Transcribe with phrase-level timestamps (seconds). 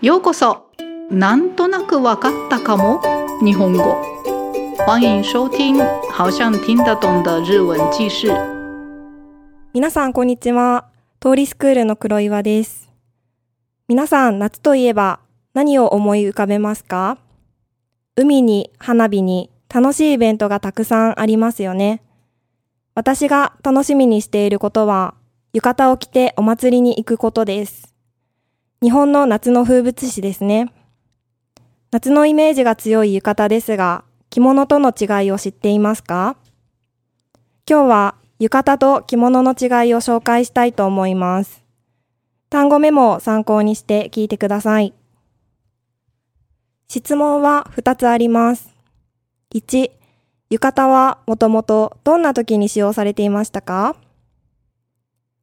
[0.00, 0.70] ようこそ。
[1.10, 3.00] なんとなくわかったかも。
[3.42, 3.96] 日本語。
[4.86, 5.76] 欢迎收听
[6.12, 8.28] 好像听得懂的日文记事。
[9.74, 10.86] 皆さんこんにちは。
[11.18, 12.92] 通りスクールの黒岩です。
[13.88, 15.18] 皆さん夏といえば
[15.52, 17.18] 何を思い浮かべますか？
[18.14, 22.04] 海に花火に楽しいイベントがたくさんありますよね。
[22.94, 25.14] 私が楽しみにしていることは
[25.52, 27.87] 浴衣を着てお祭りに行くことです。
[28.80, 30.72] 日本の夏の風物詩ですね。
[31.90, 36.36] 夏のイメージが強い浴衣ですが、着物との違いを知っていますか？
[37.68, 41.64] 今日は浴衣と着物の違いを紹介したいと思います。
[42.50, 44.94] 単語メモを参考にして聞いてください。
[46.86, 48.72] 質問は2つあります。
[49.56, 49.90] 1、
[50.50, 53.96] 浴衣はもともとどんな時に使用されていましたか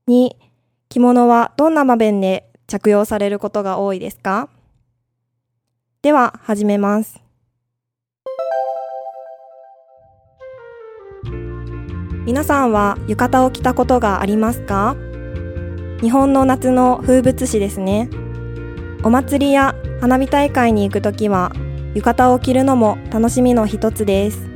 [0.08, 0.30] ?2、
[0.88, 4.50] 着物はどんな場面で着用されることが多いですか？
[6.02, 7.22] では始めます。
[12.26, 14.95] 皆さんは浴衣を着たことがありますか？
[16.02, 18.09] 日本の夏の風物詩ですね。
[19.04, 21.52] お祭りや花火大会に行くときは
[21.94, 24.50] 浴衣を着るのも楽しみの一つです。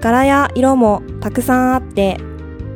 [0.00, 2.18] 柄や色もたくさんあって、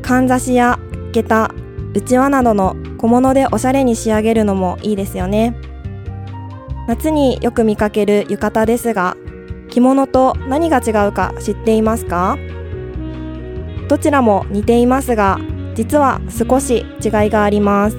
[0.03, 0.79] かんざしや
[1.11, 1.51] 下駄、
[1.95, 5.55] うちわなどの小物でおしゃれに仕上げるのもいいですよね。
[6.87, 9.17] 夏によく見かける浴衣ですが
[9.71, 12.37] 着物と何が違うか知っていますか？
[13.89, 15.39] どちらも似ていますが
[15.75, 17.97] 実は少し違いがあります。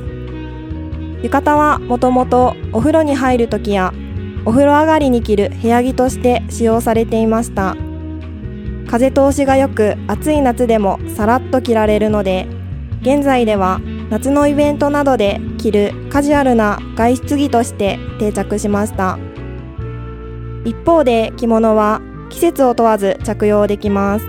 [1.24, 3.94] 浴衣はもともとお風呂に入る時や
[4.46, 7.76] お風呂上がりに着る部屋着として使用されていました。
[8.88, 12.46] 風通しが良く暑い夏でもさらっと着られるので
[13.02, 13.82] 現在では
[14.12, 19.18] 夏のイベントなどで着るカジュアルな外出着として定着しました。
[20.66, 24.26] 一方で着物は季節を問わず着用できます。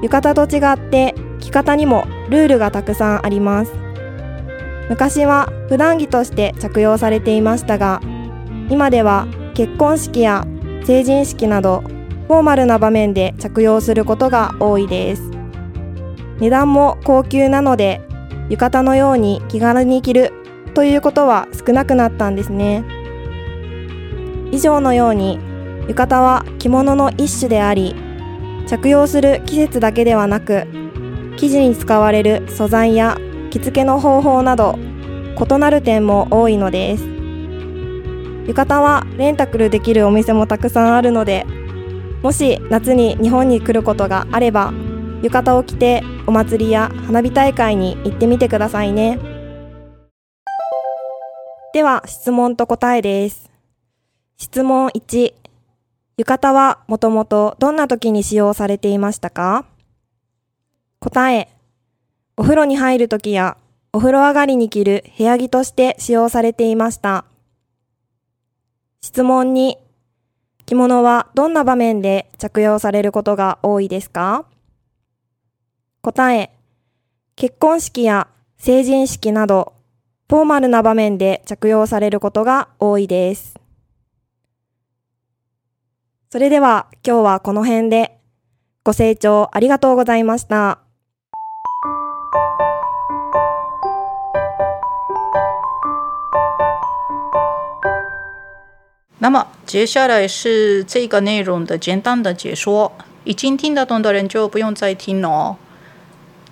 [0.00, 3.72] 浴衣と違って着方にもルールがたくさんあります。
[4.88, 8.00] 昔は普段着として着用されていましたが
[8.70, 10.46] 今では結婚式や
[10.84, 11.82] 成人式など
[12.28, 15.30] フォーマルな場面で着用することが多いです。
[16.40, 18.00] 値段も高級なので
[18.48, 20.32] 浴衣のように気軽に着る
[20.74, 22.84] ということは少なくなったんですね。
[24.50, 25.38] 以上のように
[25.88, 27.94] 浴衣は着物の一種であり
[28.66, 30.66] 着用する季節だけではなく
[31.36, 33.18] 生地に使われる素材や
[33.50, 37.04] 着付けの方法など異なる点も多いのです。
[38.46, 41.46] 浴衣はレンタクルできるお店もたくさんあるので
[42.22, 44.72] もし夏に日本に来ることがあれば
[45.22, 49.18] 浴衣を着てお祭りや花火大会に行ってみてくださいね。
[51.72, 53.50] では質問と答えです。
[54.36, 55.34] 質問1
[56.16, 59.64] 浴衣はもともとどんな時に使用されていましたか？
[61.00, 61.48] 答え。
[62.36, 63.56] お風呂に入る時や
[63.92, 67.24] お風呂上がりに着る部屋着として使用されていました。
[69.00, 69.74] 質問2
[70.66, 74.46] 着物はどんな場面で着用されることが多いですか？
[76.04, 76.50] 答え、
[77.34, 78.28] 結婚式や
[78.58, 79.72] 成人式など、
[80.28, 83.54] フォーマルな場面で着用されることが多いです。
[86.30, 88.18] それでは今日はこの辺で、
[88.84, 90.80] ご清聴ありがとうございました。
[99.20, 102.92] 那么接下来是这个内容的简单的解说，
[103.24, 105.56] 已经听得懂的人就不用再听了哦。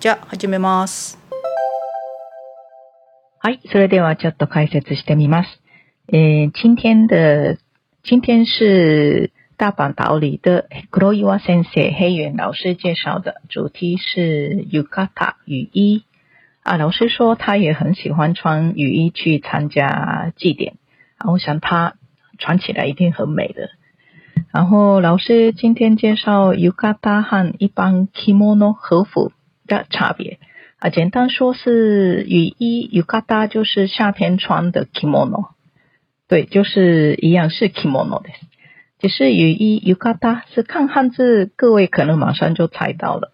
[0.03, 1.17] じゃあ始めます。
[3.39, 5.61] はい、それではちょっと解説してみます。
[6.11, 7.57] えー、今天的
[8.03, 16.03] 今天是大阪岛里的黒岩先生黑原老师介绍的主题是 yukata 雨衣
[16.63, 16.75] 啊。
[16.75, 20.73] 老师说他也很喜欢穿雨衣去参加祭典，
[21.17, 21.95] 啊，我想他
[22.37, 23.69] 穿起来一定很美的。
[24.51, 29.31] 然后老师今天介绍 yukata 和一般 kimono 和服。
[29.79, 30.39] 的差别
[30.79, 35.49] 啊，简单说是雨衣 yukata 就是夏天穿的 kimono，
[36.27, 38.29] 对，就是一样是 kimono 的。
[38.99, 43.33] 只是雨衣 yukata 是看汉字，各位可能马上就猜到了，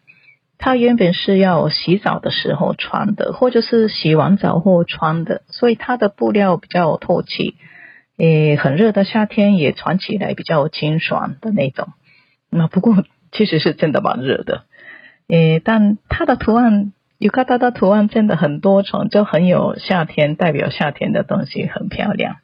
[0.57, 7.55] 它原本是要洗澡的时候穿的，或者是洗完澡后穿的，所以它的布料比较透气，
[8.17, 11.89] 诶，很热的夏天也穿起来比较清爽的那种。
[12.49, 14.65] 那不过其实是真的蛮热的。
[15.29, 22.37] 诶，但它的图案，尤卡达的图案真的很多种，就很有夏天，代表夏天的东西，很漂亮。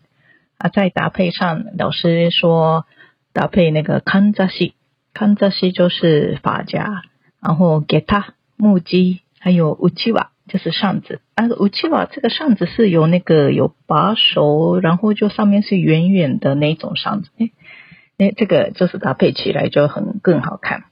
[0.59, 2.85] 啊，再搭配上老师说
[3.33, 4.75] 搭配那个康扎西，
[5.15, 7.01] 康扎西就是发夹，
[7.41, 11.21] 然后给他木屐，还有乌七瓦就是扇子。
[11.33, 17.29] 啊，乌七瓦这个扇子是有那个有把手，然后就上面是圆圆的那种扇子。
[17.39, 17.51] 诶，
[18.19, 20.83] 诶，这个就是搭配起来就很更好看。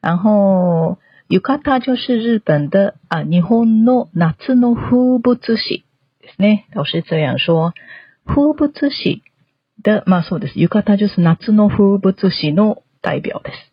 [0.00, 5.84] 然后 yukata 就是日本的啊，日本の夏の風物詩
[6.20, 6.66] ですね。
[6.74, 7.72] 老师这样说。
[8.26, 9.22] 風物詩
[9.82, 10.58] 的、まあそうです。
[10.58, 13.72] 浴衣就是夏の風物詩の代表です。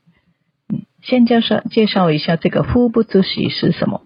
[0.69, 4.01] 嗯，先介绍介绍一下这个風物詩是什么。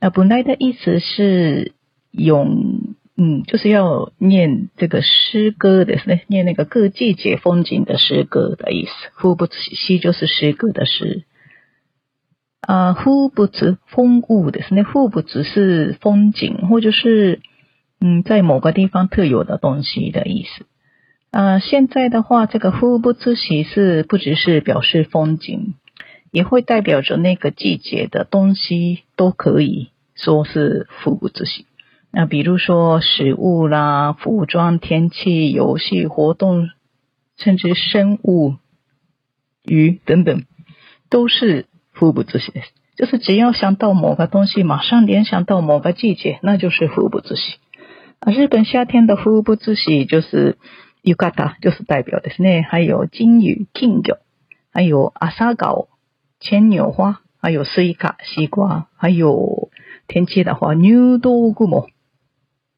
[0.00, 1.72] 那本来的意思是
[2.10, 8.90] 咏，嗯，就是要念这个诗歌的，是念那个各季节风景的诗歌的意思。
[9.18, 11.24] 風物詩就是诗歌的诗。
[12.61, 17.41] 啊，風物风物的是那風物是风景，或者是。
[18.03, 20.65] 嗯，在某个地方特有的东西的意思。
[21.29, 25.75] 呃，现在的话，这个风不知喜是不只是表示风景，
[26.31, 31.67] 也会代表着那个季节的东西，都可以说是风不知喜。
[32.09, 36.69] 那比如说食物啦、服装、天气、游戏活动，
[37.37, 38.55] 甚至生物、
[39.63, 40.43] 鱼等等，
[41.07, 41.67] 都是
[42.01, 42.51] 风不知喜。
[42.97, 47.57] 就是只要想到某个东西，马上联想到某个季节，那就是风不知喜。
[48.19, 50.57] 啊，日本夏天的風物詩就是
[51.03, 52.63] ゆかた，就是代表ですね。
[52.63, 54.17] 还有金鱼、金魚，
[54.73, 55.87] 还有朝顔、
[56.39, 59.69] 牵牛花，还有スイカ、西瓜，还有
[60.07, 61.87] 天气的话，入道雲。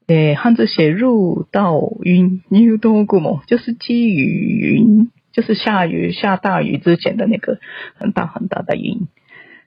[0.07, 7.59] 诶，汉字写入道云，入道雲就是积雨云，就是下雨下大雨之前的那个
[7.95, 9.07] 很大很大的云，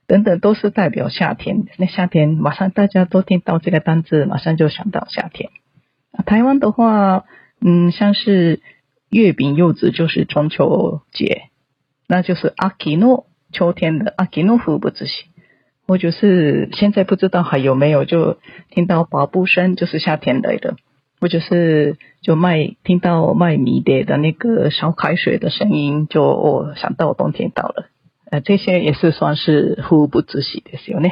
[0.07, 1.65] 等等都是代表夏天。
[1.77, 5.51] 那夏天马上大家都听到这个单字，马上就想到夏天。
[6.25, 7.25] 台湾的话，
[7.61, 8.63] 嗯，像是
[9.11, 11.43] 月饼、柚子就是中秋节，
[12.07, 15.25] 那就是阿基诺秋天的阿基诺福不知喜，
[15.87, 18.39] 或者是现在不知道还有没有，就
[18.71, 20.77] 听到脚步声就是夏天来的，
[21.21, 27.89] 或者是就卖听到卖米的的那个烧开水的声音，就哦想到冬天到了，
[28.31, 31.09] 呃，这些也是算是福不知喜的事呢，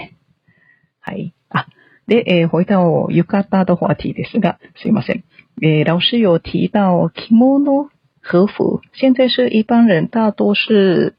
[1.00, 1.66] 还啊。
[2.06, 5.22] で、えー、回到浴衣的话题ですが、すいません。
[5.62, 7.88] えー、老师有提到着物
[8.20, 11.14] 和服，现在是一般人大多是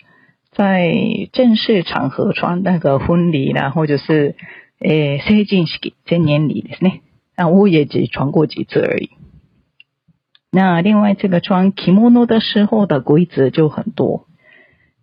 [0.52, 0.94] 在
[1.34, 4.36] 正式场合穿那个婚礼啦，或者是
[4.78, 7.02] 诶成人式、成年礼ですね。
[7.38, 9.10] 那我也只穿过几次而已。
[10.52, 14.26] 那另外这个穿 kimono 的时候的规则就很多。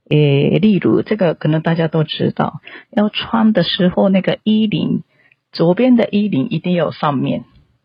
[0.09, 5.03] 诶，例如这个可能大家都知道，要穿的时候那个衣领。
[5.55, 7.45] 左边的衣领一定要上面，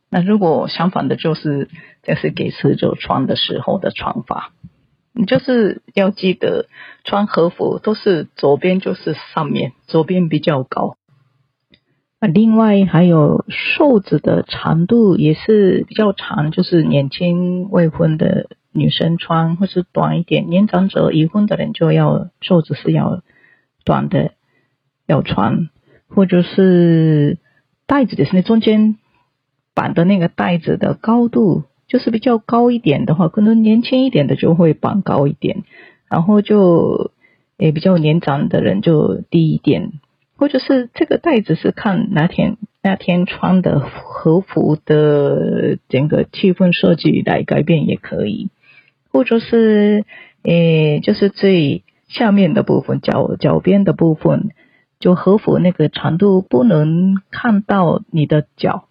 [0.10, 1.68] 那如果相反的，就是
[2.02, 4.54] 这是给死者穿的时候的穿法。
[5.12, 6.68] 你就是要记得
[7.04, 10.96] 穿和服都是左边就是上面，左边比较高。
[12.20, 23.22] 那，另外还有袖子的长度也是比较长，就是年轻未婚的女生穿，或是短一点，年长者已婚的人就要袖子是要
[23.84, 24.32] 短的
[25.06, 25.70] 要穿，
[26.08, 27.38] 或者是。
[27.90, 28.98] 带子的是那中间
[29.74, 35.64] 绑的那个带子的高度，就是比较高一点的话，可能年轻一点的就会绑高一点，
[36.10, 37.12] 然后就
[37.58, 39.94] 也比较年长的人就低一点，
[40.38, 48.50] 或者是这个袋子是看那天那天穿的和服的整个气氛设计来改变也可以，
[49.12, 50.06] 或者是
[50.44, 54.52] 诶就是最下面的部分脚脚边的部分。
[55.00, 58.86] 就和服那个长度不能看到你的脚，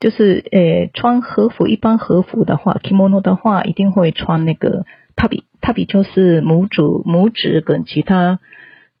[0.00, 8.40] 就是呃穿和服一般和服的话，kimono 的话一定会穿那个 tabi，tabi 就是拇指拇指跟其他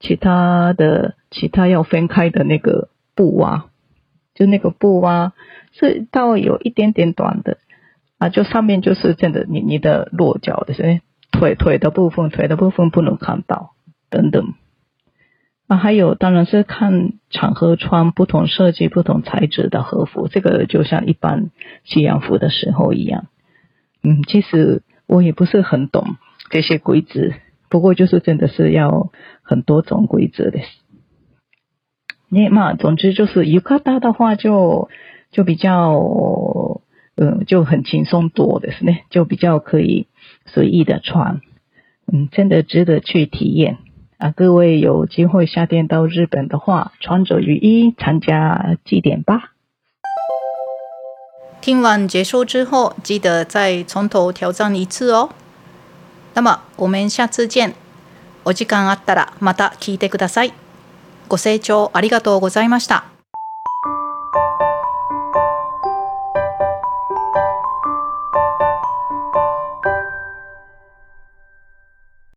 [0.00, 3.66] 其他的其他要分开的那个布啊，
[4.34, 5.32] 就那个布啊
[5.72, 7.58] 是到有一点点短的
[8.18, 11.00] 啊，就上面就是真的你你的落脚的是
[11.32, 13.72] 腿腿的部分，腿的部分不能看到
[14.10, 14.54] 等等。
[15.66, 21.50] 啊，还有当然是看场合穿不同设计、不同材质的和服，这个就像一般
[21.84, 23.28] 西洋服的时候一样。
[24.02, 26.16] 嗯，其实我也不是很懂
[26.50, 27.32] 这些规则，
[27.74, 29.10] 不过就是真的是要
[29.42, 30.60] 很多种规则的。
[32.28, 34.88] 你嘛，总之就是浴衣的话，就
[35.32, 36.80] 就比较
[37.16, 40.06] 嗯，就很轻松多的是呢，就比较可以
[40.46, 41.40] 随意的穿。
[42.06, 43.78] 嗯，真的值得去体验。
[44.18, 49.50] 啊，各位有机会夏天到日本的话，穿着雨衣参加祭典吧。
[51.60, 55.30] 听完结束之后，记得再从头挑战一次哦。
[56.34, 57.74] 那么我们下次见。
[58.44, 60.52] お時間あったらまた聞いてください。
[61.28, 63.13] ご清聴ありがとうございました。